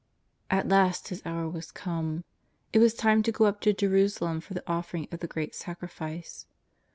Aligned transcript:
At 0.49 0.67
last 0.67 1.09
His 1.09 1.21
hour 1.27 1.47
was 1.47 1.71
come. 1.71 2.23
It 2.73 2.79
was 2.79 2.95
time 2.95 3.21
to 3.21 3.31
go 3.31 3.45
up 3.45 3.61
to 3.61 3.71
Jerusalem 3.71 4.41
for 4.41 4.55
the 4.55 4.63
offering 4.67 5.07
of 5.11 5.19
the 5.19 5.27
Great 5.27 5.53
Sacrifice. 5.53 6.47